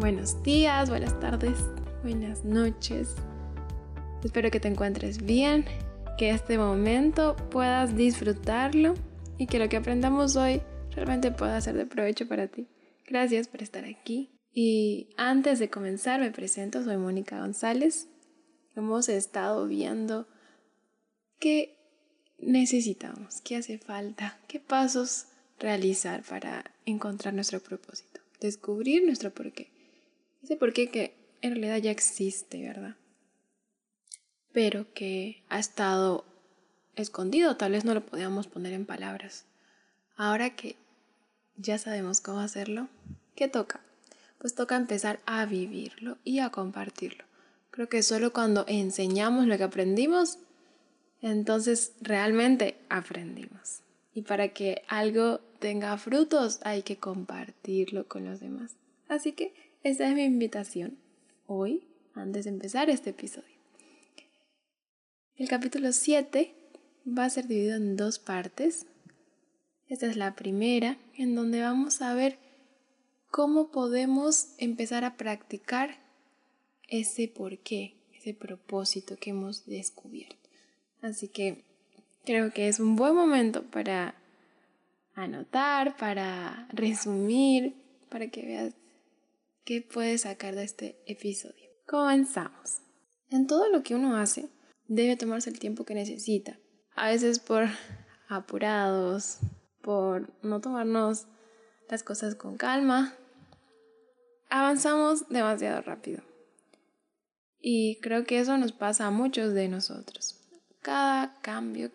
[0.00, 1.56] Buenos días, buenas tardes,
[2.02, 3.14] buenas noches.
[4.24, 5.64] Espero que te encuentres bien,
[6.18, 8.94] que este momento puedas disfrutarlo
[9.38, 10.60] y que lo que aprendamos hoy
[10.90, 12.66] realmente pueda ser de provecho para ti.
[13.06, 14.32] Gracias por estar aquí.
[14.52, 18.08] Y antes de comenzar me presento, soy Mónica González.
[18.74, 20.26] Hemos estado viendo
[21.38, 21.78] qué
[22.40, 25.26] necesitamos, qué hace falta, qué pasos
[25.60, 29.73] realizar para encontrar nuestro propósito, descubrir nuestro porqué.
[30.44, 32.96] Ese porqué que en realidad ya existe, ¿verdad?
[34.52, 36.26] Pero que ha estado
[36.96, 39.46] escondido, tal vez no lo podíamos poner en palabras.
[40.16, 40.76] Ahora que
[41.56, 42.88] ya sabemos cómo hacerlo,
[43.34, 43.80] ¿qué toca?
[44.36, 47.24] Pues toca empezar a vivirlo y a compartirlo.
[47.70, 50.36] Creo que solo cuando enseñamos lo que aprendimos,
[51.22, 53.80] entonces realmente aprendimos.
[54.12, 58.76] Y para que algo tenga frutos hay que compartirlo con los demás.
[59.08, 60.96] Así que esa es mi invitación
[61.46, 63.54] hoy, antes de empezar este episodio.
[65.36, 66.54] El capítulo 7
[67.06, 68.86] va a ser dividido en dos partes.
[69.86, 72.38] Esta es la primera, en donde vamos a ver
[73.30, 75.98] cómo podemos empezar a practicar
[76.88, 80.48] ese porqué, ese propósito que hemos descubierto.
[81.02, 81.62] Así que
[82.24, 84.14] creo que es un buen momento para
[85.14, 87.74] anotar, para resumir,
[88.08, 88.74] para que veas
[89.64, 91.70] qué puedes sacar de este episodio.
[91.86, 92.80] Comenzamos.
[93.30, 94.48] En todo lo que uno hace,
[94.88, 96.58] debe tomarse el tiempo que necesita.
[96.94, 97.66] A veces por
[98.28, 99.38] apurados,
[99.80, 101.26] por no tomarnos
[101.88, 103.14] las cosas con calma,
[104.50, 106.22] avanzamos demasiado rápido.
[107.60, 110.40] Y creo que eso nos pasa a muchos de nosotros.
[110.82, 111.90] Cada cambio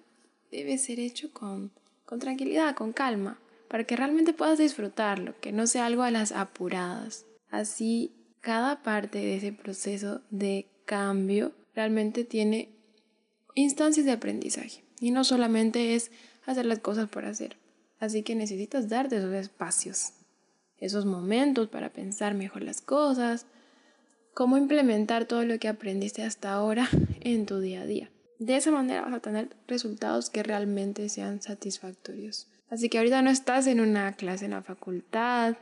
[0.52, 1.72] debe ser hecho con,
[2.06, 6.31] con tranquilidad, con calma, para que realmente puedas disfrutarlo, que no sea algo a las
[6.31, 7.28] apuradas.
[7.50, 8.11] Así,
[8.42, 12.69] cada parte de ese proceso de cambio realmente tiene
[13.55, 14.83] instancias de aprendizaje.
[14.99, 16.11] Y no solamente es
[16.45, 17.58] hacer las cosas por hacer.
[17.99, 20.14] Así que necesitas darte esos espacios,
[20.77, 23.45] esos momentos para pensar mejor las cosas,
[24.33, 26.88] cómo implementar todo lo que aprendiste hasta ahora
[27.21, 28.09] en tu día a día.
[28.39, 32.48] De esa manera vas a tener resultados que realmente sean satisfactorios.
[32.70, 35.58] Así que ahorita no estás en una clase en la facultad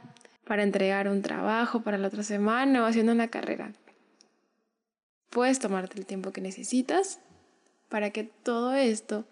[0.47, 3.73] para entregar un trabajo para la otra semana o haciendo una carrera.
[5.29, 7.19] Puedes tomarte el tiempo que necesitas
[7.89, 9.25] para que todo esto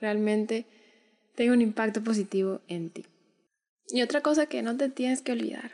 [0.00, 0.66] realmente
[1.36, 3.06] tenga un impacto positivo en ti.
[3.88, 5.72] Y otra cosa que no te tienes que olvidar.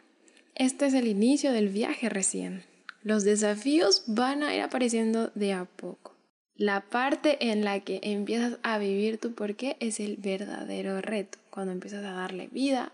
[0.54, 2.64] Este es el inicio del viaje recién.
[3.02, 6.14] Los desafíos van a ir apareciendo de a poco.
[6.54, 11.38] La parte en la que empiezas a vivir tu porqué es el verdadero reto.
[11.48, 12.92] Cuando empiezas a darle vida,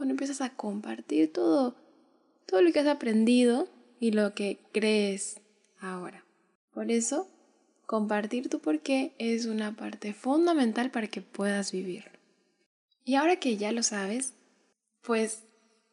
[0.00, 1.76] cuando empiezas a compartir todo,
[2.46, 3.68] todo lo que has aprendido
[4.00, 5.42] y lo que crees
[5.78, 6.24] ahora.
[6.72, 7.28] Por eso,
[7.84, 12.18] compartir tu porqué es una parte fundamental para que puedas vivirlo.
[13.04, 14.32] Y ahora que ya lo sabes,
[15.02, 15.42] pues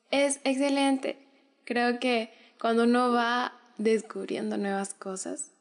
[0.09, 1.17] es excelente.
[1.65, 2.31] Creo que
[2.61, 5.51] cuando uno va descubriendo nuevas cosas,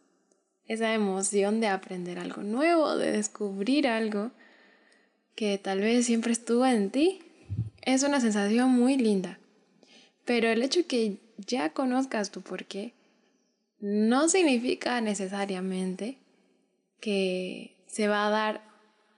[0.69, 4.31] esa emoción de aprender algo nuevo, de descubrir algo
[5.34, 7.25] que tal vez siempre estuvo en ti,
[7.86, 9.38] es una sensación muy linda.
[10.26, 12.92] Pero el hecho que ya conozcas tu porqué
[13.78, 16.19] no significa necesariamente
[17.00, 18.62] que se va a dar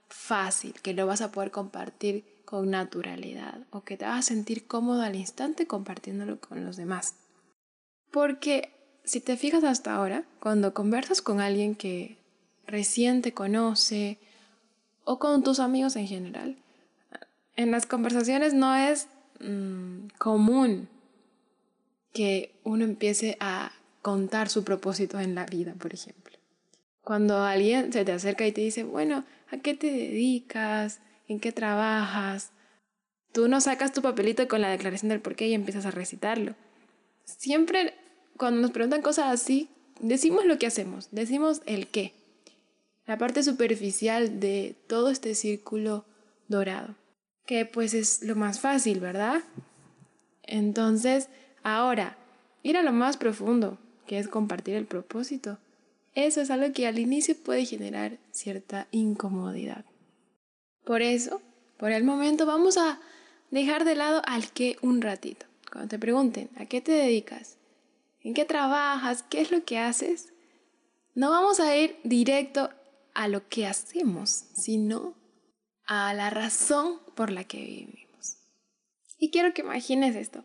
[0.09, 4.67] fácil, que lo vas a poder compartir con naturalidad o que te vas a sentir
[4.67, 7.15] cómodo al instante compartiéndolo con los demás.
[8.11, 8.71] Porque
[9.05, 12.19] si te fijas hasta ahora, cuando conversas con alguien que
[12.67, 14.19] recién te conoce
[15.05, 16.59] o con tus amigos en general,
[17.59, 19.09] en las conversaciones no es
[19.41, 20.89] mm, común
[22.15, 26.39] que uno empiece a contar su propósito en la vida, por ejemplo.
[27.03, 31.01] Cuando alguien se te acerca y te dice, bueno, ¿a qué te dedicas?
[31.27, 32.53] ¿En qué trabajas?
[33.33, 36.55] Tú no sacas tu papelito con la declaración del porqué y empiezas a recitarlo.
[37.25, 37.95] Siempre
[38.37, 39.69] cuando nos preguntan cosas así,
[40.01, 42.13] decimos lo que hacemos, decimos el qué,
[43.05, 46.05] la parte superficial de todo este círculo
[46.47, 46.95] dorado,
[47.49, 49.43] que pues es lo más fácil, ¿verdad?
[50.43, 51.31] Entonces,
[51.63, 52.19] ahora,
[52.63, 55.57] ir a lo más profundo, que es compartir el propósito,
[56.15, 59.87] eso es algo que al inicio puede generar cierta incomodidad.
[60.85, 61.41] Por eso,
[61.79, 63.01] por el momento, vamos a
[63.51, 65.47] dejar de lado al qué un ratito.
[65.73, 67.57] Cuando te pregunten, ¿a qué te dedicas?
[68.29, 70.29] en qué trabajas, qué es lo que haces,
[71.15, 72.69] no vamos a ir directo
[73.15, 75.15] a lo que hacemos, sino
[75.89, 78.37] a la razón por la que vivimos.
[79.19, 80.45] Y quiero que imagines esto,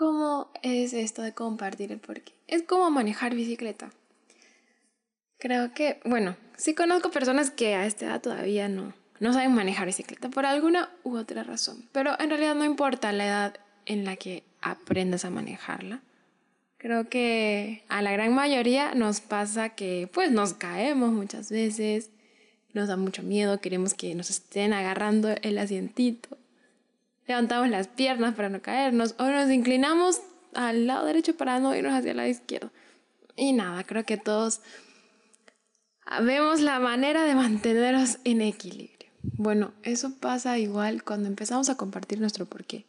[0.00, 2.32] ¿Cómo es esto de compartir el porqué?
[2.46, 3.90] Es como manejar bicicleta.
[5.38, 9.84] Creo que, bueno, sí conozco personas que a esta edad todavía no, no saben manejar
[9.84, 14.16] bicicleta por alguna u otra razón, pero en realidad no importa la edad en la
[14.16, 16.00] que aprendas a manejarla.
[16.78, 22.10] Creo que a la gran mayoría nos pasa que pues nos caemos muchas veces,
[22.74, 26.38] nos da mucho miedo, queremos que nos estén agarrando el asientito,
[27.26, 30.20] levantamos las piernas para no caernos o nos inclinamos
[30.54, 32.70] al lado derecho para no irnos hacia el lado izquierdo.
[33.36, 34.60] Y nada, creo que todos
[36.22, 39.10] vemos la manera de mantenernos en equilibrio.
[39.22, 42.86] Bueno, eso pasa igual cuando empezamos a compartir nuestro porqué.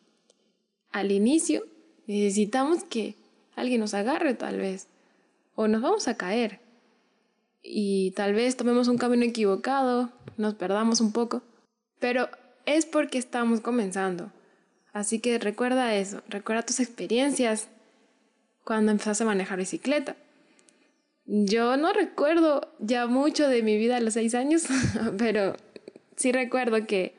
[0.91, 1.65] Al inicio
[2.07, 3.15] necesitamos que
[3.55, 4.87] alguien nos agarre tal vez,
[5.55, 6.60] o nos vamos a caer.
[7.63, 11.43] Y tal vez tomemos un camino equivocado, nos perdamos un poco,
[11.99, 12.29] pero
[12.65, 14.31] es porque estamos comenzando.
[14.93, 17.67] Así que recuerda eso, recuerda tus experiencias
[18.63, 20.15] cuando empezaste a manejar bicicleta.
[21.25, 24.63] Yo no recuerdo ya mucho de mi vida a los seis años,
[25.17, 25.55] pero
[26.15, 27.15] sí recuerdo que,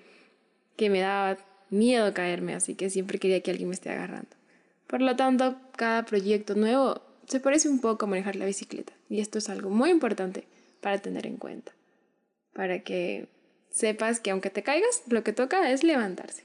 [0.76, 1.38] que me daba
[1.70, 4.28] miedo caerme, así que siempre quería que alguien me esté agarrando.
[4.86, 9.20] Por lo tanto, cada proyecto nuevo se parece un poco a manejar la bicicleta, y
[9.20, 10.44] esto es algo muy importante
[10.80, 11.72] para tener en cuenta,
[12.54, 13.28] para que
[13.70, 16.44] sepas que aunque te caigas, lo que toca es levantarse.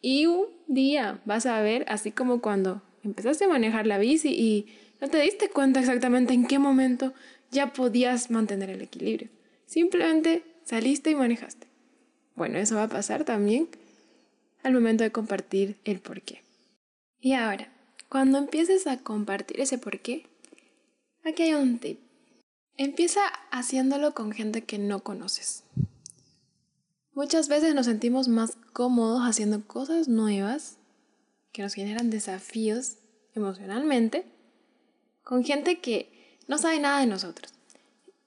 [0.00, 4.66] Y un día vas a ver, así como cuando empezaste a manejar la bici y
[5.00, 7.14] no te diste cuenta exactamente en qué momento
[7.52, 9.28] ya podías mantener el equilibrio.
[9.66, 11.68] Simplemente saliste y manejaste.
[12.34, 13.68] Bueno, eso va a pasar también
[14.64, 16.42] al momento de compartir el porqué.
[17.20, 17.72] Y ahora,
[18.08, 20.26] cuando empieces a compartir ese porqué,
[21.24, 22.07] aquí hay un tip.
[22.80, 25.64] Empieza haciéndolo con gente que no conoces.
[27.12, 30.78] Muchas veces nos sentimos más cómodos haciendo cosas nuevas
[31.50, 32.98] que nos generan desafíos
[33.34, 34.26] emocionalmente
[35.24, 37.52] con gente que no sabe nada de nosotros.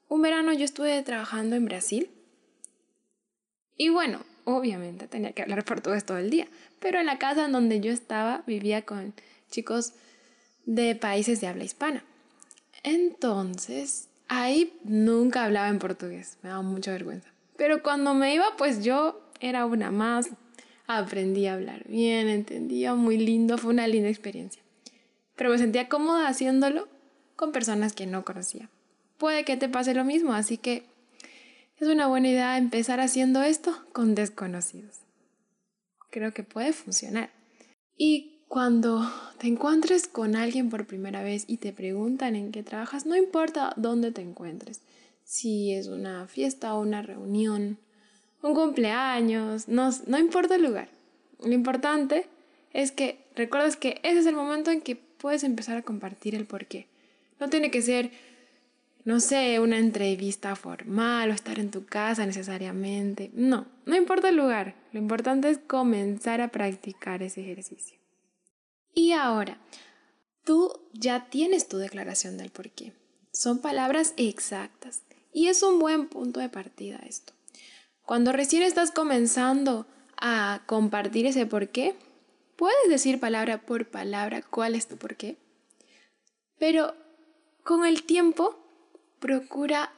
[0.09, 2.09] Un verano yo estuve trabajando en Brasil
[3.77, 6.50] y bueno, obviamente tenía que hablar portugués todo el día,
[6.81, 9.13] pero en la casa en donde yo estaba vivía con
[9.50, 9.94] chicos
[10.65, 12.04] de países de habla hispana.
[12.83, 17.30] Entonces, ahí nunca hablaba en portugués, me daba mucha vergüenza.
[17.57, 20.30] Pero cuando me iba, pues yo era una más,
[20.88, 24.63] aprendí a hablar bien, entendía muy lindo, fue una linda experiencia.
[25.36, 26.88] Pero me sentía cómoda haciéndolo
[27.36, 28.69] con personas que no conocía.
[29.18, 30.86] Puede que te pase lo mismo, así que
[31.78, 35.01] es una buena idea empezar haciendo esto con desconocidos.
[36.10, 37.31] Creo que puede funcionar.
[37.98, 43.06] Y cuando te encuentres con alguien por primera vez y te preguntan en qué trabajas,
[43.06, 44.81] no importa dónde te encuentres
[45.24, 47.77] si es una fiesta o una reunión,
[48.42, 50.89] un cumpleaños, no, no importa el lugar.
[51.42, 52.25] Lo importante
[52.74, 56.45] es que recuerdes que ese es el momento en que puedes empezar a compartir el
[56.45, 56.88] porqué.
[57.39, 58.12] No tiene que ser,
[59.06, 63.31] no sé, una entrevista formal o estar en tu casa necesariamente.
[63.33, 64.75] No, no importa el lugar.
[64.92, 68.00] Lo importante es comenzar a practicar ese ejercicio.
[68.93, 69.57] Y ahora,
[70.43, 72.93] tú ya tienes tu declaración del porqué.
[73.31, 75.03] Son palabras exactas.
[75.33, 77.33] Y es un buen punto de partida esto.
[78.05, 81.95] Cuando recién estás comenzando a compartir ese por qué,
[82.57, 85.37] puedes decir palabra por palabra cuál es tu por qué.
[86.59, 86.94] Pero
[87.63, 88.59] con el tiempo,
[89.19, 89.94] procura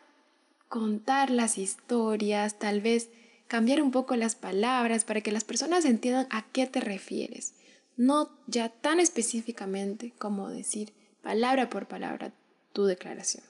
[0.70, 3.10] contar las historias, tal vez
[3.48, 7.54] cambiar un poco las palabras para que las personas entiendan a qué te refieres.
[7.96, 12.34] No ya tan específicamente como decir palabra por palabra
[12.74, 13.44] tu declaración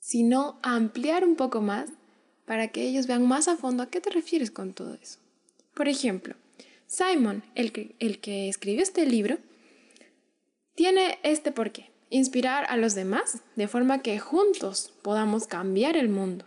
[0.00, 1.90] sino ampliar un poco más
[2.46, 5.20] para que ellos vean más a fondo a qué te refieres con todo eso.
[5.74, 6.34] Por ejemplo,
[6.86, 9.38] Simon, el que, el que escribió este libro,
[10.74, 16.46] tiene este porqué, inspirar a los demás de forma que juntos podamos cambiar el mundo.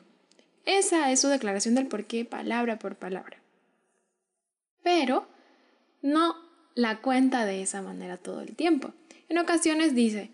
[0.65, 3.37] Esa es su declaración del porqué palabra por palabra.
[4.81, 5.27] Pero
[6.01, 6.35] no
[6.75, 8.93] la cuenta de esa manera todo el tiempo.
[9.29, 10.31] En ocasiones dice,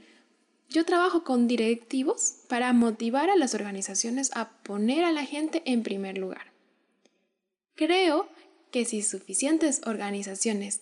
[0.69, 5.83] yo trabajo con directivos para motivar a las organizaciones a poner a la gente en
[5.83, 6.51] primer lugar.
[7.75, 8.27] Creo
[8.71, 10.81] que si suficientes organizaciones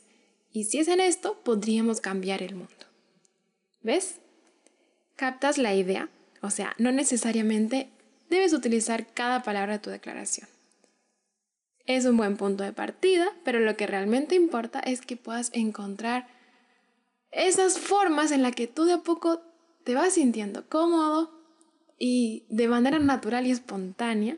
[0.51, 2.73] hiciesen esto, podríamos cambiar el mundo.
[3.81, 4.15] ¿Ves?
[5.15, 6.09] ¿Captas la idea?
[6.41, 7.89] O sea, no necesariamente
[8.29, 10.49] debes utilizar cada palabra de tu declaración.
[11.87, 16.27] Es un buen punto de partida, pero lo que realmente importa es que puedas encontrar
[17.31, 19.41] esas formas en las que tú de a poco
[19.85, 21.31] te vas sintiendo cómodo
[21.97, 24.37] y de manera natural y espontánea,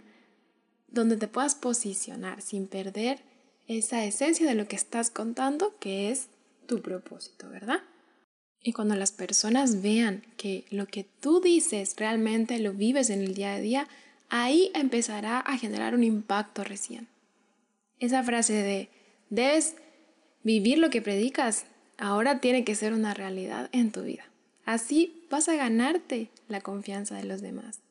[0.87, 3.19] donde te puedas posicionar sin perder
[3.67, 6.27] esa esencia de lo que estás contando, que es
[6.67, 7.81] tu propósito, ¿verdad?
[8.61, 13.33] Y cuando las personas vean que lo que tú dices realmente lo vives en el
[13.33, 13.87] día a día,
[14.29, 17.07] ahí empezará a generar un impacto recién.
[17.99, 18.89] Esa frase de
[19.29, 19.75] debes
[20.43, 21.65] vivir lo que predicas
[21.97, 24.25] ahora tiene que ser una realidad en tu vida.
[24.65, 27.81] Así vas a ganarte la confianza de los demás.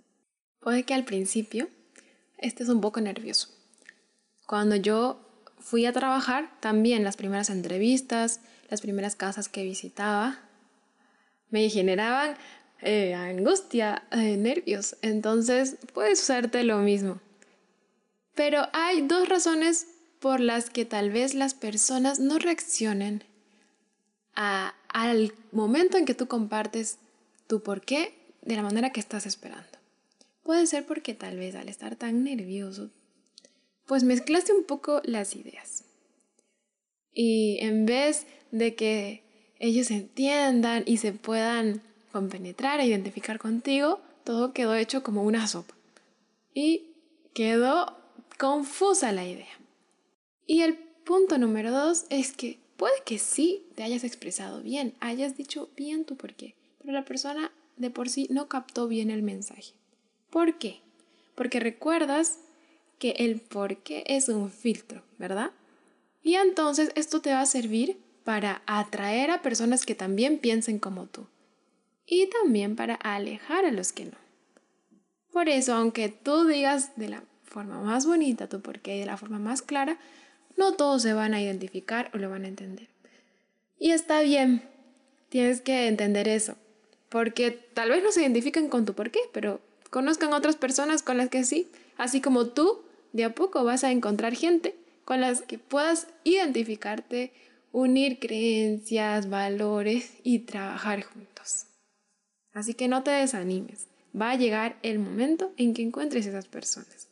[0.60, 1.68] Puede que al principio
[2.38, 3.48] estés un poco nervioso.
[4.46, 5.20] Cuando yo
[5.58, 10.38] fui a trabajar, también las primeras entrevistas, las primeras casas que visitaba,
[11.50, 12.36] me generaban
[12.80, 14.96] eh, angustia, eh, nervios.
[15.02, 17.20] Entonces puedes usarte lo mismo.
[18.34, 19.88] Pero hay dos razones
[20.20, 23.24] por las que tal vez las personas no reaccionen
[24.34, 26.98] al momento en que tú compartes
[27.46, 29.66] tu por qué de la manera que estás esperando.
[30.42, 32.90] Puede ser porque tal vez al estar tan nervioso,
[33.86, 35.84] pues mezclaste un poco las ideas.
[37.12, 39.24] Y en vez de que
[39.58, 41.82] ellos entiendan y se puedan
[42.12, 45.74] compenetrar e identificar contigo, todo quedó hecho como una sopa.
[46.54, 46.92] Y
[47.34, 47.96] quedó
[48.38, 49.58] confusa la idea.
[50.48, 55.36] Y el punto número dos es que puede que sí te hayas expresado bien, hayas
[55.36, 59.22] dicho bien tu por qué, pero la persona de por sí no captó bien el
[59.22, 59.74] mensaje.
[60.30, 60.80] ¿Por qué?
[61.34, 62.38] Porque recuerdas
[62.98, 65.50] que el por qué es un filtro, ¿verdad?
[66.22, 71.04] Y entonces esto te va a servir para atraer a personas que también piensen como
[71.08, 71.26] tú
[72.06, 74.16] y también para alejar a los que no.
[75.30, 79.06] Por eso, aunque tú digas de la forma más bonita tu por qué y de
[79.06, 79.98] la forma más clara,
[80.58, 82.88] no todos se van a identificar o lo van a entender.
[83.78, 84.62] Y está bien,
[85.28, 86.56] tienes que entender eso,
[87.08, 89.60] porque tal vez no se identifiquen con tu por qué, pero
[89.90, 93.92] conozcan otras personas con las que sí, así como tú de a poco vas a
[93.92, 94.74] encontrar gente
[95.04, 97.32] con las que puedas identificarte,
[97.72, 101.66] unir creencias, valores y trabajar juntos.
[102.52, 103.86] Así que no te desanimes,
[104.20, 107.08] va a llegar el momento en que encuentres esas personas.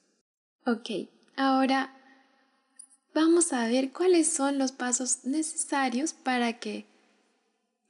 [0.66, 1.95] Ok, ahora
[3.16, 6.84] vamos a ver cuáles son los pasos necesarios para que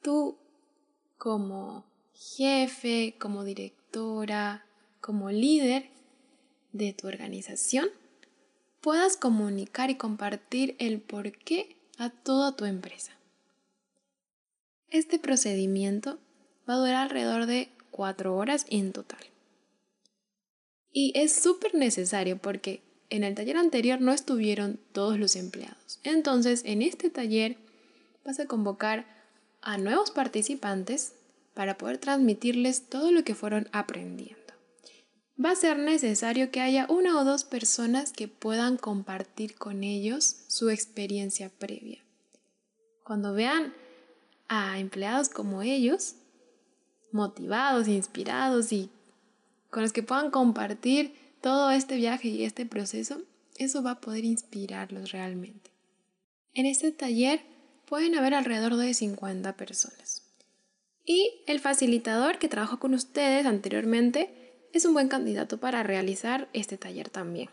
[0.01, 0.39] tú
[1.19, 4.65] como jefe, como directora,
[5.01, 5.91] como líder
[6.71, 7.89] de tu organización,
[8.81, 13.11] puedas comunicar y compartir el por qué a toda tu empresa.
[14.91, 16.21] Este procedimiento
[16.71, 19.27] va a durar alrededor de cuatro horas en total.
[20.93, 26.01] Y es súper necesario porque en el taller anterior no estuvieron todos los empleados.
[26.03, 27.57] Entonces, en este taller
[28.25, 29.07] vas a convocar
[29.63, 31.13] a nuevos participantes
[31.55, 34.37] para poder transmitirles todo lo que fueron aprendiendo.
[35.43, 40.37] Va a ser necesario que haya una o dos personas que puedan compartir con ellos
[40.49, 42.03] su experiencia previa.
[43.05, 43.75] Cuando vean
[44.49, 46.15] a empleados como ellos,
[47.13, 48.91] motivados, inspirados y
[49.71, 51.15] con los que puedan compartir
[51.47, 53.23] todo este viaje y este proceso,
[53.57, 55.71] eso va a poder inspirarlos realmente.
[56.55, 57.41] En este taller
[57.85, 60.25] pueden haber alrededor de 50 personas.
[61.05, 66.79] Y el facilitador que trabajó con ustedes anteriormente es un buen candidato para realizar este
[66.79, 67.49] taller también.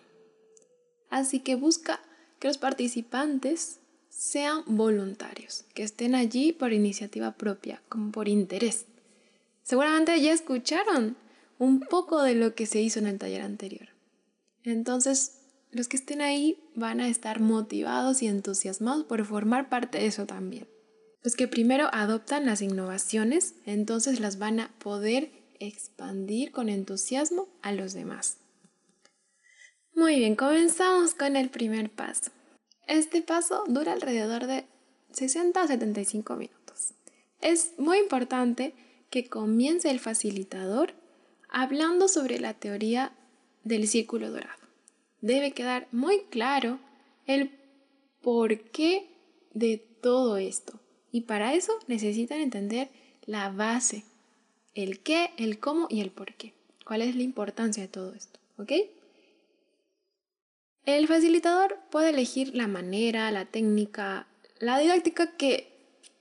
[1.12, 2.00] Así que busca
[2.40, 3.78] que los participantes
[4.10, 8.88] sean voluntarios, que estén allí por iniciativa propia, como por interés.
[9.62, 11.16] Seguramente ya escucharon
[11.60, 13.90] un poco de lo que se hizo en el taller anterior.
[14.64, 15.40] Entonces,
[15.72, 20.26] los que estén ahí van a estar motivados y entusiasmados por formar parte de eso
[20.26, 20.68] también.
[21.24, 27.72] Los que primero adoptan las innovaciones, entonces las van a poder expandir con entusiasmo a
[27.72, 28.38] los demás.
[29.96, 32.32] Muy bien, comenzamos con el primer paso.
[32.88, 34.66] Este paso dura alrededor de
[35.12, 36.94] 60 a 75 minutos.
[37.40, 38.74] Es muy importante
[39.10, 40.94] que comience el facilitador
[41.54, 43.14] hablando sobre la teoría
[43.64, 44.62] del círculo dorado.
[45.22, 46.80] Debe quedar muy claro
[47.28, 47.52] el
[48.22, 49.08] porqué
[49.54, 50.80] de todo esto.
[51.12, 52.90] Y para eso necesitan entender
[53.26, 54.04] la base,
[54.74, 56.54] el qué, el cómo y el por qué.
[56.86, 58.40] ¿Cuál es la importancia de todo esto?
[58.58, 58.72] ¿Ok?
[60.86, 64.28] El facilitador puede elegir la manera, la técnica,
[64.60, 65.72] la didáctica que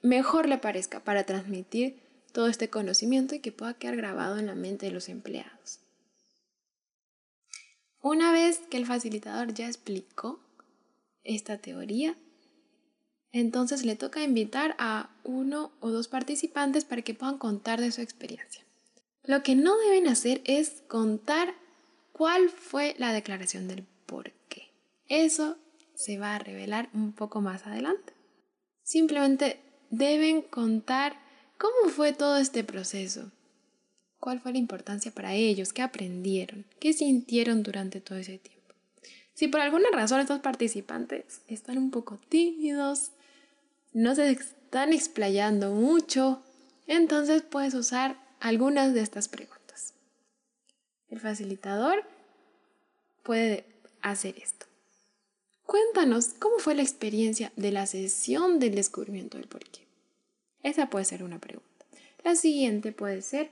[0.03, 2.02] mejor le parezca para transmitir
[2.33, 5.81] todo este conocimiento y que pueda quedar grabado en la mente de los empleados.
[8.01, 10.41] Una vez que el facilitador ya explicó
[11.23, 12.17] esta teoría,
[13.31, 18.01] entonces le toca invitar a uno o dos participantes para que puedan contar de su
[18.01, 18.65] experiencia.
[19.25, 21.55] Lo que no deben hacer es contar
[22.13, 24.73] cuál fue la declaración del por qué.
[25.09, 25.57] Eso
[25.95, 28.13] se va a revelar un poco más adelante.
[28.83, 29.61] Simplemente
[29.91, 31.17] deben contar
[31.63, 33.31] ¿Cómo fue todo este proceso?
[34.19, 35.73] ¿Cuál fue la importancia para ellos?
[35.73, 36.65] ¿Qué aprendieron?
[36.81, 38.75] ¿Qué sintieron durante todo ese tiempo?
[39.33, 43.13] Si por alguna razón estos participantes están un poco tímidos,
[43.93, 46.43] no se están explayando mucho,
[46.89, 49.95] entonces puedes usar algunas de estas preguntas.
[51.11, 52.03] El facilitador
[53.23, 53.65] puede
[54.01, 54.67] hacer esto.
[55.65, 59.92] Cuéntanos cómo fue la experiencia de la sesión del descubrimiento del porqué.
[60.63, 61.69] Esa puede ser una pregunta.
[62.25, 63.51] La siguiente puede ser,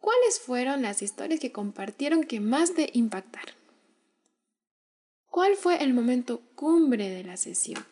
[0.00, 3.54] ¿cuáles fueron las historias que compartieron que más te impactaron?
[5.30, 7.84] ¿Cuál fue el momento cumbre de la sesión?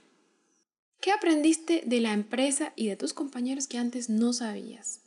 [1.00, 5.00] ¿Qué aprendiste de la empresa y de tus compañeros que antes no sabías?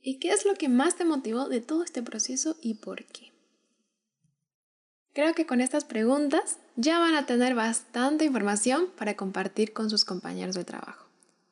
[0.00, 3.32] ¿Y qué es lo que más te motivó de todo este proceso y por qué?
[5.12, 10.04] Creo que con estas preguntas ya van a tener bastante información para compartir con sus
[10.04, 11.07] compañeros de trabajo.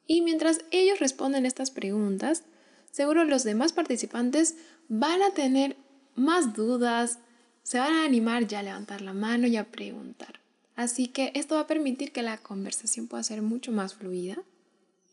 [0.07, 2.45] Y mientras ellos responden estas preguntas,
[2.91, 4.57] seguro los demás participantes
[4.89, 5.77] van a tener
[6.15, 7.19] más dudas,
[7.63, 10.41] se van a animar ya a levantar la mano y a preguntar.
[10.77, 14.43] Así que esto va a permitir que la conversación pueda ser mucho más fluida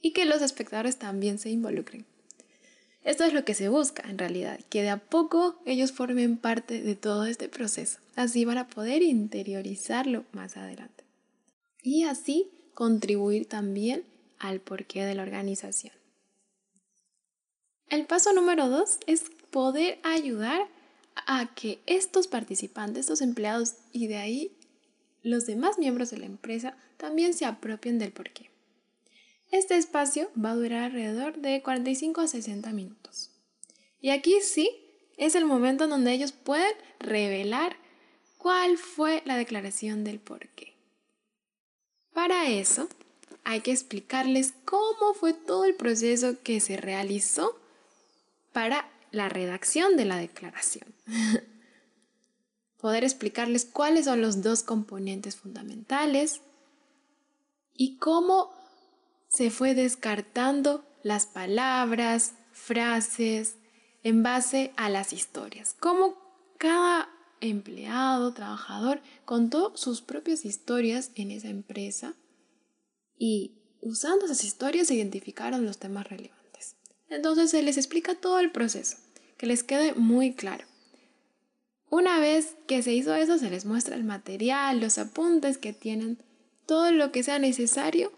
[0.02, 2.06] y que los espectadores también se involucren.
[3.04, 6.82] Esto es lo que se busca en realidad, que de a poco ellos formen parte
[6.82, 8.00] de todo este proceso.
[8.16, 11.04] Así van a poder interiorizarlo más adelante.
[11.82, 14.04] Y así contribuir también
[14.44, 15.94] al porqué de la organización.
[17.90, 20.68] El paso número dos es poder ayudar
[21.16, 24.58] a que estos participantes, estos empleados y de ahí
[25.22, 28.50] los demás miembros de la empresa también se apropien del porqué.
[29.52, 33.32] Este espacio va a durar alrededor de 45 a 60 minutos.
[34.02, 34.70] Y aquí sí
[35.16, 37.78] es el momento en donde ellos pueden revelar
[38.38, 40.74] cuál fue la declaración del porqué.
[42.12, 42.90] Para eso,
[43.44, 47.60] hay que explicarles cómo fue todo el proceso que se realizó
[48.52, 50.94] para la redacción de la declaración.
[52.80, 56.42] Poder explicarles cuáles son los dos componentes fundamentales
[57.74, 58.54] y cómo
[59.30, 63.56] se fue descartando las palabras, frases,
[64.04, 65.76] en base a las historias.
[65.80, 66.16] Cómo
[66.58, 72.14] cada empleado, trabajador, contó sus propias historias en esa empresa
[73.26, 76.76] y usando esas historias se identificaron los temas relevantes.
[77.08, 78.98] Entonces se les explica todo el proceso,
[79.38, 80.66] que les quede muy claro.
[81.90, 86.18] Una vez que se hizo eso, se les muestra el material, los apuntes que tienen,
[86.66, 88.12] todo lo que sea necesario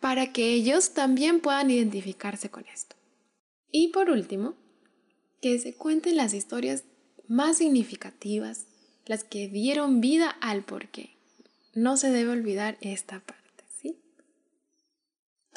[0.00, 2.96] para que ellos también puedan identificarse con esto.
[3.70, 4.54] Y por último,
[5.42, 6.84] que se cuenten las historias
[7.26, 8.64] más significativas,
[9.04, 11.10] las que dieron vida al porqué.
[11.74, 13.37] No se debe olvidar esta parte.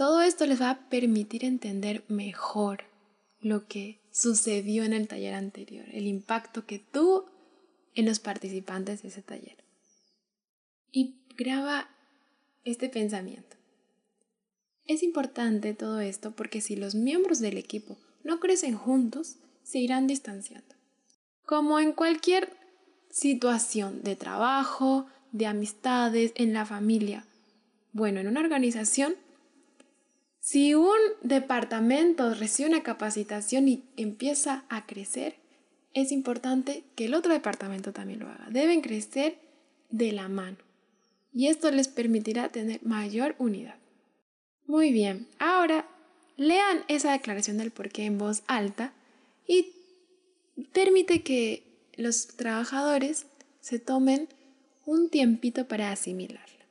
[0.01, 2.85] Todo esto les va a permitir entender mejor
[3.39, 7.29] lo que sucedió en el taller anterior, el impacto que tuvo
[7.93, 9.57] en los participantes de ese taller.
[10.91, 11.87] Y graba
[12.63, 13.57] este pensamiento.
[14.87, 20.07] Es importante todo esto porque si los miembros del equipo no crecen juntos, se irán
[20.07, 20.73] distanciando.
[21.45, 22.51] Como en cualquier
[23.11, 27.27] situación de trabajo, de amistades, en la familia.
[27.93, 29.13] Bueno, en una organización
[30.41, 35.35] si un departamento recibe una capacitación y empieza a crecer,
[35.93, 38.47] es importante que el otro departamento también lo haga.
[38.49, 39.37] Deben crecer
[39.91, 40.57] de la mano.
[41.31, 43.75] Y esto les permitirá tener mayor unidad.
[44.65, 45.87] Muy bien, ahora
[46.37, 48.93] lean esa declaración del porqué en voz alta
[49.47, 49.73] y
[50.73, 51.63] permite que
[51.97, 53.27] los trabajadores
[53.59, 54.27] se tomen
[54.87, 56.65] un tiempito para asimilarla.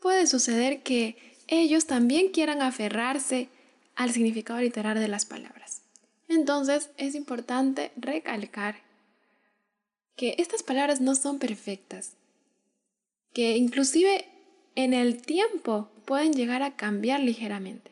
[0.00, 3.48] Puede suceder que ellos también quieran aferrarse
[3.96, 5.82] al significado literal de las palabras.
[6.28, 8.76] Entonces es importante recalcar
[10.16, 12.12] que estas palabras no son perfectas,
[13.32, 14.26] que inclusive
[14.74, 17.90] en el tiempo pueden llegar a cambiar ligeramente,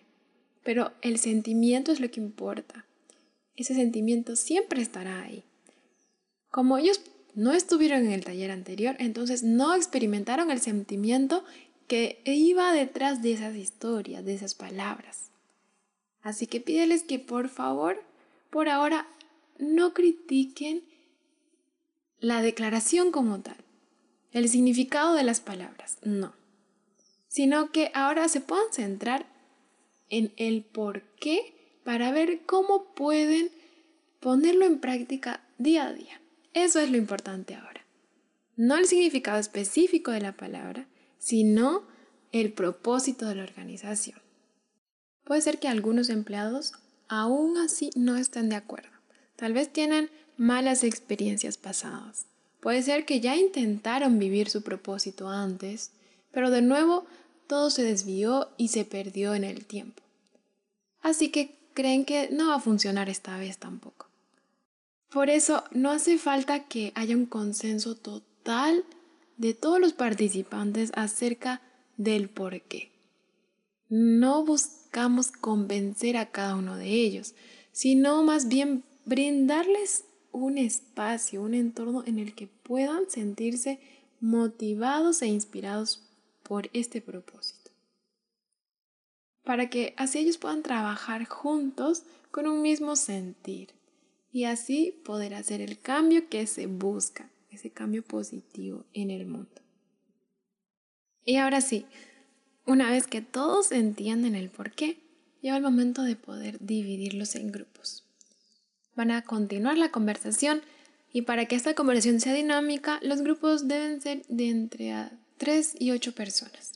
[0.64, 2.86] pero el sentimiento es lo que importa.
[3.56, 5.44] Ese sentimiento siempre estará ahí.
[6.50, 7.00] Como ellos
[7.34, 11.44] no estuvieron en el taller anterior, entonces no experimentaron el sentimiento
[11.92, 15.30] que iba detrás de esas historias, de esas palabras.
[16.22, 18.02] Así que pídeles que por favor,
[18.48, 19.06] por ahora,
[19.58, 20.84] no critiquen
[22.18, 23.58] la declaración como tal,
[24.30, 26.32] el significado de las palabras, no,
[27.28, 29.26] sino que ahora se puedan centrar
[30.08, 33.50] en el por qué para ver cómo pueden
[34.18, 36.22] ponerlo en práctica día a día.
[36.54, 37.84] Eso es lo importante ahora.
[38.56, 40.86] No el significado específico de la palabra,
[41.22, 41.84] sino
[42.32, 44.18] el propósito de la organización.
[45.22, 46.72] Puede ser que algunos empleados
[47.06, 48.90] aún así no estén de acuerdo.
[49.36, 52.26] Tal vez tienen malas experiencias pasadas.
[52.58, 55.92] Puede ser que ya intentaron vivir su propósito antes,
[56.32, 57.06] pero de nuevo
[57.46, 60.02] todo se desvió y se perdió en el tiempo.
[61.02, 64.08] Así que creen que no va a funcionar esta vez tampoco.
[65.08, 68.84] Por eso no hace falta que haya un consenso total
[69.42, 71.60] de todos los participantes acerca
[71.96, 72.92] del por qué.
[73.88, 77.34] No buscamos convencer a cada uno de ellos,
[77.72, 83.80] sino más bien brindarles un espacio, un entorno en el que puedan sentirse
[84.20, 86.08] motivados e inspirados
[86.44, 87.72] por este propósito.
[89.42, 93.70] Para que así ellos puedan trabajar juntos con un mismo sentir
[94.30, 99.62] y así poder hacer el cambio que se busca, ese cambio positivo en el mundo.
[101.24, 101.86] Y ahora sí,
[102.66, 104.98] una vez que todos entienden el por qué,
[105.40, 108.04] llega el momento de poder dividirlos en grupos.
[108.94, 110.62] Van a continuar la conversación
[111.12, 115.90] y para que esta conversación sea dinámica, los grupos deben ser de entre 3 y
[115.90, 116.72] 8 personas.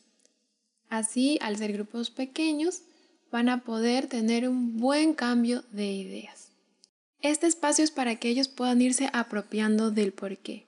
[0.88, 2.82] Así, al ser grupos pequeños,
[3.30, 6.50] van a poder tener un buen cambio de ideas.
[7.22, 10.65] Este espacio es para que ellos puedan irse apropiando del porqué.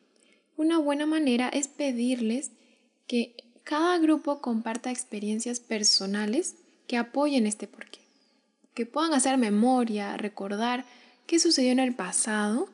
[0.58, 2.50] Una buena manera es pedirles
[3.06, 6.56] que cada grupo comparta experiencias personales
[6.88, 8.00] que apoyen este porqué.
[8.74, 10.84] Que puedan hacer memoria, recordar
[11.28, 12.68] qué sucedió en el pasado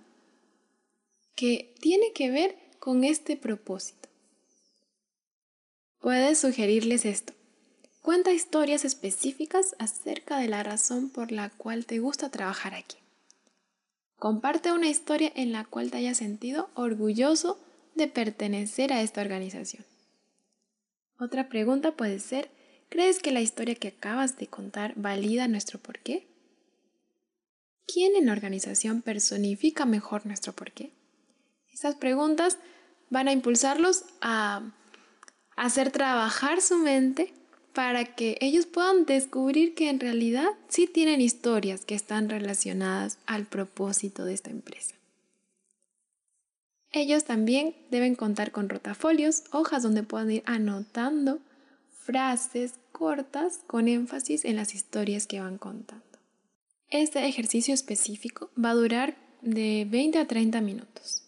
[1.34, 4.08] que tiene que ver con este propósito.
[6.00, 7.34] Puedes sugerirles esto.
[8.00, 12.96] Cuenta historias específicas acerca de la razón por la cual te gusta trabajar aquí.
[14.18, 17.58] Comparte una historia en la cual te hayas sentido orgulloso
[17.94, 19.84] de pertenecer a esta organización.
[21.18, 22.50] Otra pregunta puede ser,
[22.88, 26.26] ¿crees que la historia que acabas de contar valida nuestro porqué?
[27.86, 30.92] ¿Quién en la organización personifica mejor nuestro porqué?
[31.72, 32.58] Estas preguntas
[33.10, 34.62] van a impulsarlos a
[35.56, 37.32] hacer trabajar su mente
[37.74, 43.46] para que ellos puedan descubrir que en realidad sí tienen historias que están relacionadas al
[43.46, 44.94] propósito de esta empresa.
[46.96, 51.40] Ellos también deben contar con rotafolios, hojas donde puedan ir anotando
[51.90, 56.04] frases cortas con énfasis en las historias que van contando.
[56.90, 61.24] Este ejercicio específico va a durar de 20 a 30 minutos.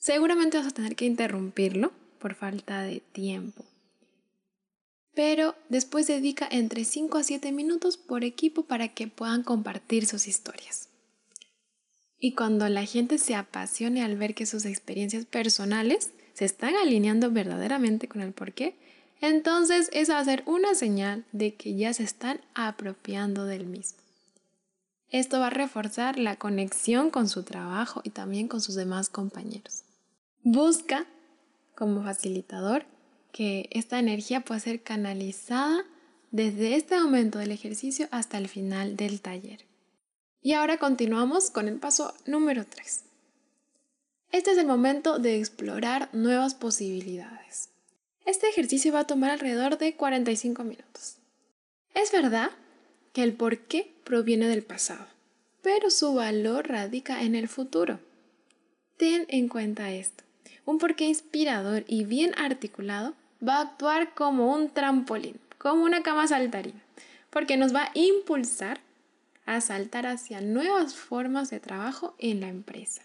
[0.00, 3.64] Seguramente vas a tener que interrumpirlo por falta de tiempo.
[5.14, 10.26] Pero después dedica entre 5 a 7 minutos por equipo para que puedan compartir sus
[10.26, 10.87] historias.
[12.20, 17.30] Y cuando la gente se apasione al ver que sus experiencias personales se están alineando
[17.30, 18.74] verdaderamente con el porqué,
[19.20, 23.98] entonces esa va a ser una señal de que ya se están apropiando del mismo.
[25.10, 29.84] Esto va a reforzar la conexión con su trabajo y también con sus demás compañeros.
[30.42, 31.06] Busca
[31.74, 32.84] como facilitador
[33.32, 35.84] que esta energía pueda ser canalizada
[36.30, 39.67] desde este momento del ejercicio hasta el final del taller.
[40.40, 43.02] Y ahora continuamos con el paso número 3.
[44.30, 47.70] Este es el momento de explorar nuevas posibilidades.
[48.24, 51.16] Este ejercicio va a tomar alrededor de 45 minutos.
[51.92, 52.50] Es verdad
[53.12, 55.06] que el por qué proviene del pasado,
[55.62, 57.98] pero su valor radica en el futuro.
[58.96, 60.22] Ten en cuenta esto.
[60.64, 63.14] Un porqué inspirador y bien articulado
[63.46, 66.80] va a actuar como un trampolín, como una cama saltarina,
[67.30, 68.80] porque nos va a impulsar
[69.48, 73.00] a saltar hacia nuevas formas de trabajo en la empresa.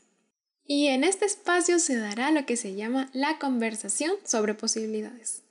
[0.65, 5.43] Y en este espacio se dará lo que se llama la conversación sobre posibilidades.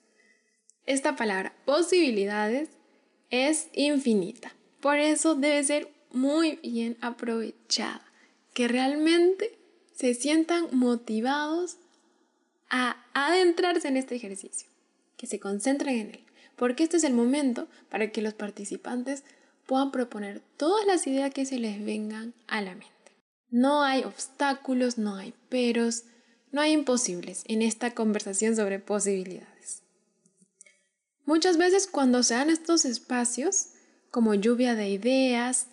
[0.85, 2.69] Esta palabra posibilidades
[3.31, 8.05] es infinita, por eso debe ser muy bien aprovechada,
[8.53, 9.59] que realmente
[9.95, 11.79] se sientan motivados
[12.69, 14.69] a adentrarse en este ejercicio,
[15.17, 16.25] que se concentren en él,
[16.57, 19.25] porque este es el momento para que los participantes
[19.73, 23.17] puedan proponer todas las ideas que se les vengan a la mente.
[23.49, 26.05] No hay obstáculos, no hay peros,
[26.51, 29.83] no hay imposibles en esta conversación sobre posibilidades.
[31.25, 33.69] Muchas veces cuando se dan estos espacios,
[34.11, 35.69] como lluvia de ideas,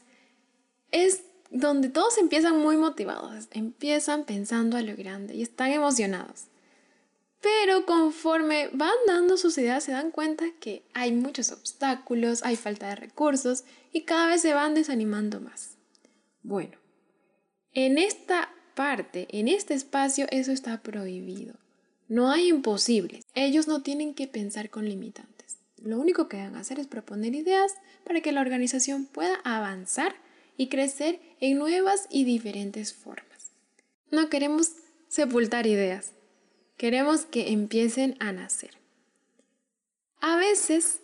[0.92, 6.46] es donde todos empiezan muy motivados, empiezan pensando a lo grande y están emocionados.
[7.42, 12.88] Pero conforme van dando sus ideas se dan cuenta que hay muchos obstáculos, hay falta
[12.88, 15.78] de recursos y cada vez se van desanimando más.
[16.44, 16.78] Bueno,
[17.74, 21.56] en esta parte, en este espacio, eso está prohibido.
[22.08, 23.26] No hay imposibles.
[23.36, 25.58] Ellos no tienen que pensar con limitantes.
[25.78, 30.16] Lo único que deben hacer es proponer ideas para que la organización pueda avanzar
[30.58, 33.52] y crecer en nuevas y diferentes formas.
[34.12, 34.72] No queremos
[35.08, 36.14] sepultar ideas,
[36.78, 38.72] queremos que empiecen a nacer.
[40.20, 41.00] A veces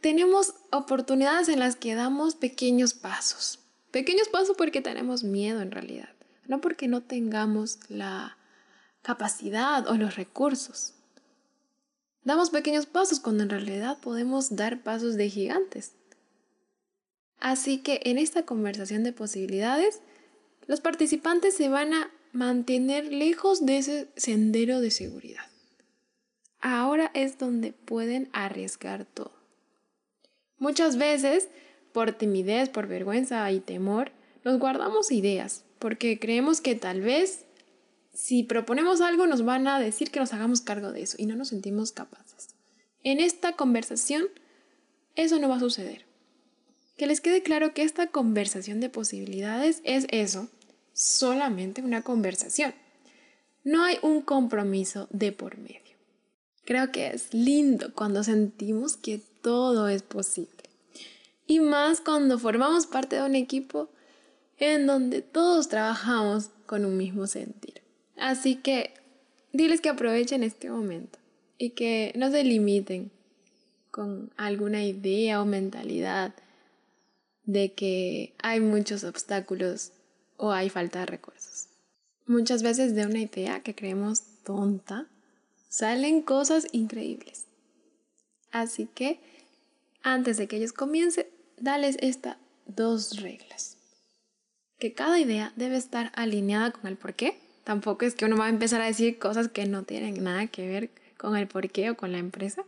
[0.00, 3.60] tenemos oportunidades en las que damos pequeños pasos.
[3.90, 6.10] Pequeños pasos porque tenemos miedo en realidad,
[6.46, 8.36] no porque no tengamos la
[9.02, 10.94] capacidad o los recursos.
[12.24, 15.92] Damos pequeños pasos cuando en realidad podemos dar pasos de gigantes.
[17.38, 20.00] Así que en esta conversación de posibilidades,
[20.66, 25.44] los participantes se van a mantener lejos de ese sendero de seguridad.
[26.60, 29.35] Ahora es donde pueden arriesgar todo.
[30.58, 31.48] Muchas veces,
[31.92, 34.12] por timidez, por vergüenza y temor,
[34.44, 37.46] nos guardamos ideas, porque creemos que tal vez
[38.16, 41.36] si proponemos algo nos van a decir que nos hagamos cargo de eso y no
[41.36, 42.48] nos sentimos capaces.
[43.04, 44.26] En esta conversación,
[45.14, 46.06] eso no va a suceder.
[46.96, 50.48] Que les quede claro que esta conversación de posibilidades es eso,
[50.94, 52.74] solamente una conversación.
[53.64, 55.96] No hay un compromiso de por medio.
[56.64, 60.64] Creo que es lindo cuando sentimos que todo es posible.
[61.46, 63.88] Y más cuando formamos parte de un equipo
[64.58, 67.80] en donde todos trabajamos con un mismo sentir.
[68.16, 68.92] Así que
[69.52, 71.20] diles que aprovechen este momento
[71.58, 73.12] y que no se limiten
[73.92, 76.34] con alguna idea o mentalidad
[77.44, 79.92] de que hay muchos obstáculos
[80.38, 81.68] o hay falta de recursos.
[82.26, 85.06] Muchas veces de una idea que creemos tonta
[85.68, 87.46] salen cosas increíbles.
[88.50, 89.20] Así que
[90.06, 91.26] antes de que ellos comiencen,
[91.58, 93.76] dales estas dos reglas.
[94.78, 98.50] Que cada idea debe estar alineada con el porqué Tampoco es que uno va a
[98.50, 100.88] empezar a decir cosas que no tienen nada que ver
[101.18, 102.62] con el porqué o con la empresa.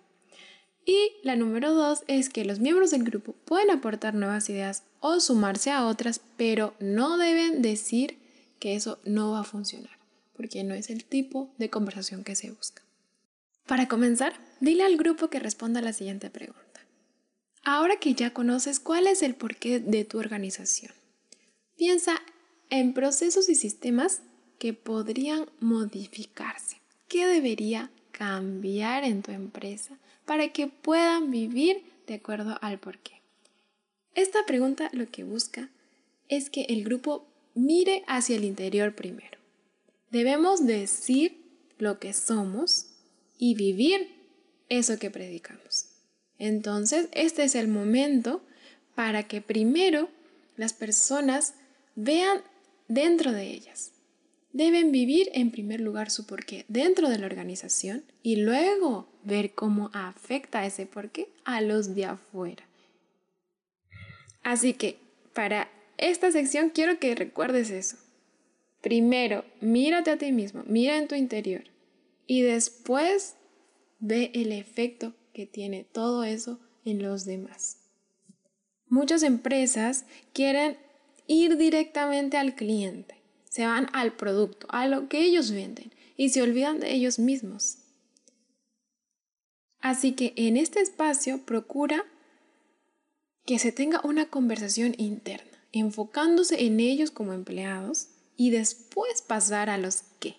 [0.85, 5.20] Y la número dos es que los miembros del grupo pueden aportar nuevas ideas o
[5.20, 8.18] sumarse a otras, pero no deben decir
[8.59, 9.96] que eso no va a funcionar,
[10.37, 12.83] porque no es el tipo de conversación que se busca.
[13.68, 16.67] Para comenzar, dile al grupo que responda a la siguiente pregunta.
[17.64, 20.92] Ahora que ya conoces cuál es el porqué de tu organización,
[21.77, 22.21] piensa
[22.71, 24.23] en procesos y sistemas
[24.59, 26.81] que podrían modificarse?
[27.09, 33.23] ¿Qué debería cambiar en tu empresa para que puedan vivir de acuerdo al porqué?
[34.14, 35.71] Esta pregunta lo que busca
[36.29, 39.38] es que el grupo mire hacia el interior primero.
[40.11, 41.44] Debemos decir
[41.79, 42.87] lo que somos
[43.38, 44.09] y vivir
[44.68, 45.98] eso que predicamos.
[46.38, 48.42] Entonces, este es el momento
[48.94, 50.09] para que primero
[50.57, 51.55] las personas
[51.94, 52.42] vean
[52.88, 53.92] dentro de ellas
[54.53, 59.90] deben vivir en primer lugar su porqué dentro de la organización y luego ver cómo
[59.92, 62.64] afecta ese porqué a los de afuera.
[64.42, 64.98] Así que
[65.35, 67.96] para esta sección quiero que recuerdes eso.
[68.81, 71.64] Primero, mírate a ti mismo, mira en tu interior
[72.27, 73.35] y después
[73.98, 77.77] ve el efecto que tiene todo eso en los demás.
[78.88, 80.77] Muchas empresas quieren
[81.29, 86.42] ir directamente al cliente se van al producto, a lo que ellos venden y se
[86.42, 87.79] olvidan de ellos mismos.
[89.81, 92.05] Así que en este espacio procura
[93.46, 99.79] que se tenga una conversación interna, enfocándose en ellos como empleados y después pasar a
[99.79, 100.37] los qué.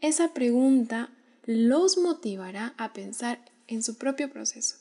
[0.00, 1.10] Esa pregunta
[1.44, 4.76] los motivará a pensar en su propio proceso.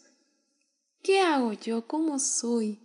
[1.02, 1.88] ¿Qué hago yo?
[1.88, 2.80] ¿Cómo soy?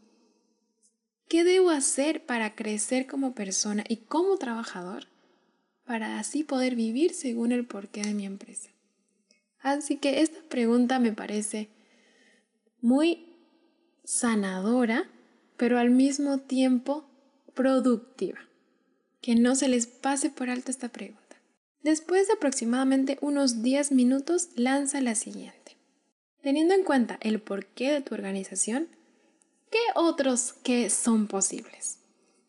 [1.29, 5.07] ¿Qué debo hacer para crecer como persona y como trabajador?
[5.85, 8.71] Para así poder vivir según el porqué de mi empresa.
[9.61, 11.69] Así que esta pregunta me parece
[12.81, 13.27] muy
[14.05, 15.11] sanadora,
[15.57, 17.09] pero al mismo tiempo
[17.55, 18.39] productiva.
[19.21, 21.37] Que no se les pase por alto esta pregunta.
[21.83, 25.76] Después de aproximadamente unos 10 minutos, lanza la siguiente.
[26.47, 28.87] Teniendo en cuenta el porqué de tu organización,
[29.69, 31.99] ¿Qué otros que son posibles?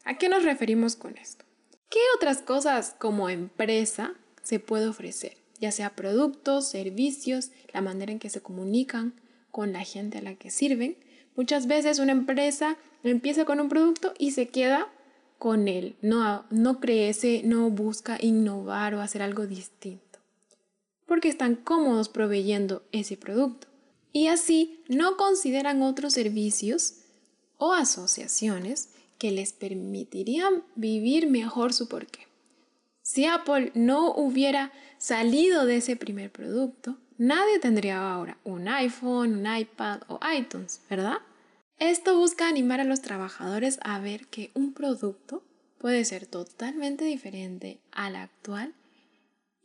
[0.05, 1.45] ¿A qué nos referimos con esto?
[1.89, 5.37] ¿Qué otras cosas como empresa se puede ofrecer?
[5.59, 10.35] Ya sea productos, servicios, la manera en que se comunican con la gente a la
[10.35, 10.95] que sirven.
[11.35, 14.89] Muchas veces una empresa empieza con un producto y se queda
[15.39, 15.95] con él.
[16.03, 20.19] No, no crece, no busca innovar o hacer algo distinto.
[21.07, 23.66] Porque están cómodos proveyendo ese producto.
[24.17, 26.95] Y así no consideran otros servicios
[27.59, 32.25] o asociaciones que les permitirían vivir mejor su porqué.
[33.03, 39.55] Si Apple no hubiera salido de ese primer producto, nadie tendría ahora un iPhone, un
[39.55, 41.19] iPad o iTunes, ¿verdad?
[41.77, 45.43] Esto busca animar a los trabajadores a ver que un producto
[45.77, 48.73] puede ser totalmente diferente al actual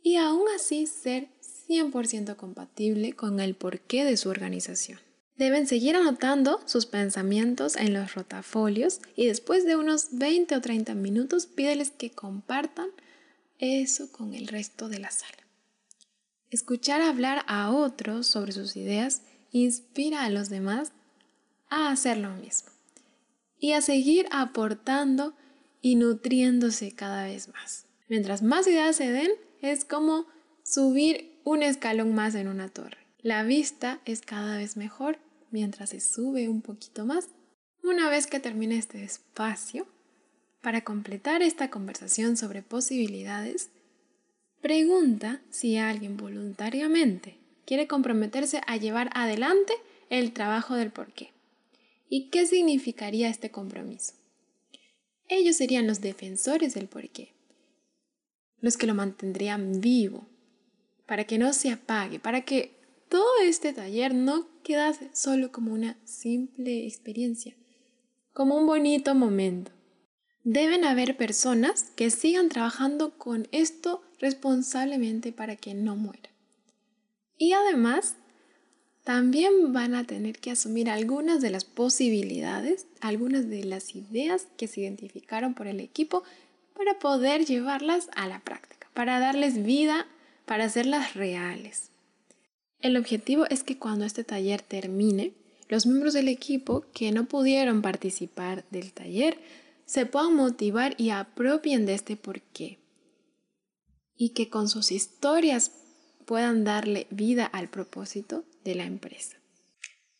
[0.03, 1.27] y aún así ser
[1.67, 4.99] 100% compatible con el porqué de su organización.
[5.35, 10.93] Deben seguir anotando sus pensamientos en los rotafolios y después de unos 20 o 30
[10.93, 12.89] minutos pídeles que compartan
[13.57, 15.37] eso con el resto de la sala.
[16.51, 20.91] Escuchar hablar a otros sobre sus ideas inspira a los demás
[21.69, 22.69] a hacer lo mismo
[23.57, 25.33] y a seguir aportando
[25.81, 27.85] y nutriéndose cada vez más.
[28.07, 30.27] Mientras más ideas se den, es como
[30.63, 32.97] subir un escalón más en una torre.
[33.21, 35.17] La vista es cada vez mejor
[35.51, 37.29] mientras se sube un poquito más.
[37.83, 39.87] Una vez que termine este espacio,
[40.61, 43.69] para completar esta conversación sobre posibilidades,
[44.61, 49.73] pregunta si alguien voluntariamente quiere comprometerse a llevar adelante
[50.09, 51.31] el trabajo del porqué.
[52.07, 54.13] ¿Y qué significaría este compromiso?
[55.27, 57.33] Ellos serían los defensores del porqué,
[58.61, 60.27] los que lo mantendrían vivo,
[61.13, 62.71] para que no se apague, para que
[63.07, 67.55] todo este taller no quedase solo como una simple experiencia,
[68.33, 69.71] como un bonito momento.
[70.43, 76.31] Deben haber personas que sigan trabajando con esto responsablemente para que no muera.
[77.37, 78.15] Y además,
[79.03, 84.67] también van a tener que asumir algunas de las posibilidades, algunas de las ideas que
[84.67, 86.23] se identificaron por el equipo
[86.75, 90.07] para poder llevarlas a la práctica, para darles vida,
[90.45, 91.91] para hacerlas reales.
[92.79, 95.33] El objetivo es que cuando este taller termine,
[95.69, 99.39] los miembros del equipo que no pudieron participar del taller
[99.85, 102.79] se puedan motivar y apropien de este porqué.
[104.15, 105.71] Y que con sus historias
[106.25, 109.37] puedan darle vida al propósito de la empresa.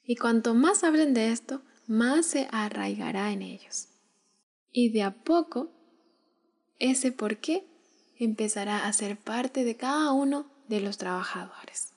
[0.03, 3.89] Y cuanto más hablen de esto, más se arraigará en ellos.
[4.71, 5.71] Y de a poco,
[6.79, 7.65] ese por qué
[8.17, 11.93] empezará a ser parte de cada uno de los trabajadores.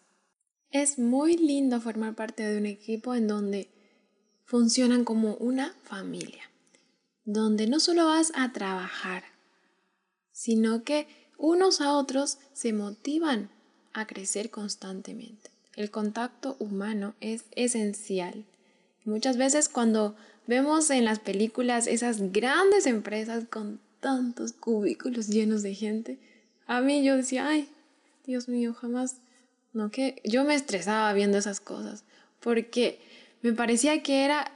[0.70, 3.70] Es muy lindo formar parte de un equipo en donde
[4.44, 6.50] funcionan como una familia,
[7.24, 9.24] donde no solo vas a trabajar,
[10.32, 11.06] sino que
[11.38, 13.50] unos a otros se motivan
[13.92, 15.50] a crecer constantemente.
[15.74, 18.44] El contacto humano es esencial.
[19.04, 25.74] Muchas veces cuando vemos en las películas esas grandes empresas con tantos cubículos llenos de
[25.74, 26.18] gente,
[26.66, 27.68] a mí yo decía, ay,
[28.26, 29.16] Dios mío, jamás,
[29.72, 32.04] no, que yo me estresaba viendo esas cosas,
[32.40, 32.98] porque
[33.42, 34.50] me parecía que era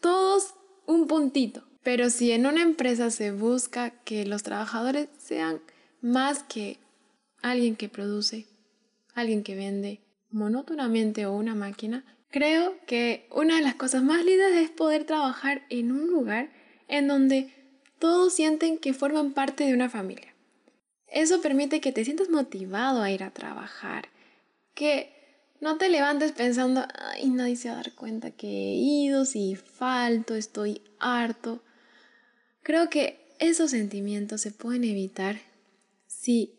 [0.00, 0.54] todos
[0.86, 1.64] un puntito.
[1.82, 5.60] Pero si en una empresa se busca que los trabajadores sean
[6.00, 6.78] más que
[7.42, 8.46] alguien que produce,
[9.14, 14.52] alguien que vende monótonamente o una máquina, creo que una de las cosas más lindas
[14.52, 16.50] es poder trabajar en un lugar
[16.88, 17.52] en donde
[17.98, 20.34] todos sienten que forman parte de una familia.
[21.06, 24.08] Eso permite que te sientas motivado a ir a trabajar,
[24.74, 25.12] que
[25.60, 29.56] no te levantes pensando, ay, nadie se va a dar cuenta que he ido, si
[29.56, 31.62] falto, estoy harto.
[32.62, 35.40] Creo que esos sentimientos se pueden evitar
[36.06, 36.54] si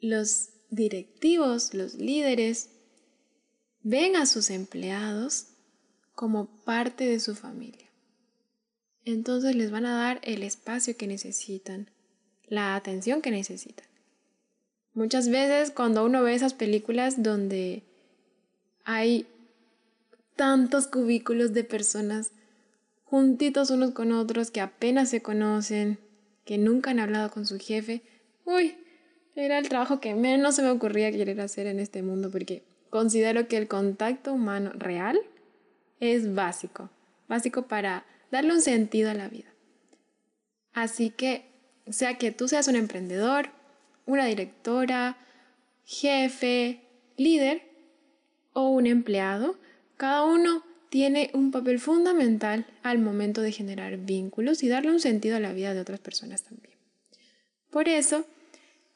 [0.00, 2.70] los directivos, los líderes,
[3.82, 5.48] ven a sus empleados
[6.14, 7.89] como parte de su familia.
[9.04, 11.90] Entonces les van a dar el espacio que necesitan,
[12.46, 13.86] la atención que necesitan.
[14.94, 17.82] Muchas veces cuando uno ve esas películas donde
[18.84, 19.26] hay
[20.36, 22.32] tantos cubículos de personas
[23.04, 25.98] juntitos unos con otros que apenas se conocen,
[26.44, 28.02] que nunca han hablado con su jefe,
[28.44, 28.76] uy,
[29.34, 33.48] era el trabajo que menos se me ocurría querer hacer en este mundo porque considero
[33.48, 35.18] que el contacto humano real
[36.00, 36.90] es básico,
[37.28, 39.52] básico para darle un sentido a la vida.
[40.72, 41.44] Así que,
[41.90, 43.50] sea que tú seas un emprendedor,
[44.06, 45.16] una directora,
[45.84, 46.80] jefe,
[47.16, 47.62] líder
[48.52, 49.58] o un empleado,
[49.96, 55.36] cada uno tiene un papel fundamental al momento de generar vínculos y darle un sentido
[55.36, 56.76] a la vida de otras personas también.
[57.70, 58.26] Por eso,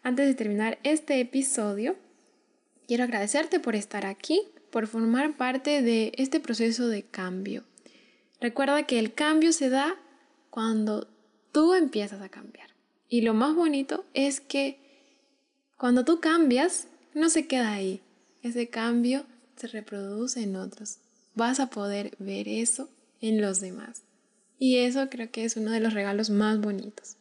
[0.02, 1.96] antes de terminar este episodio,
[2.88, 7.64] quiero agradecerte por estar aquí, por formar parte de este proceso de cambio.
[8.40, 9.96] Recuerda que el cambio se da
[10.50, 11.08] cuando
[11.52, 12.68] tú empiezas a cambiar.
[13.08, 14.78] Y lo más bonito es que
[15.76, 18.00] cuando tú cambias, no se queda ahí.
[18.42, 19.24] Ese cambio
[19.56, 20.98] se reproduce en otros.
[21.34, 22.88] Vas a poder ver eso
[23.20, 24.02] en los demás.
[24.58, 27.16] Y eso creo que es uno de los regalos más bonitos.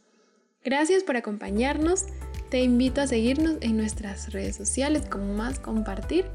[0.64, 2.06] Gracias por acompañarnos.
[2.50, 6.26] Te invito a seguirnos en nuestras redes sociales como más compartir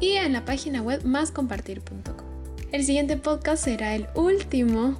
[0.00, 2.29] y en la página web máscompartir.com.
[2.72, 4.96] El siguiente podcast será el último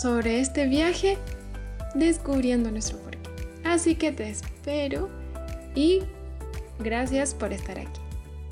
[0.00, 1.18] sobre este viaje
[1.96, 3.18] descubriendo nuestro porqué.
[3.64, 5.08] Así que te espero
[5.74, 6.02] y
[6.78, 8.00] gracias por estar aquí.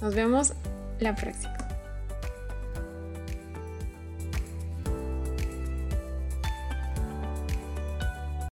[0.01, 0.53] Nos vemos
[0.99, 1.56] la próxima.